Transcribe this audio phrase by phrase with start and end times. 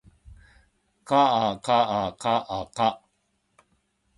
[1.03, 1.13] か
[1.51, 3.03] あかあかあか